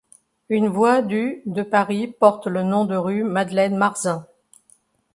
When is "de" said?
1.45-1.61, 2.85-2.95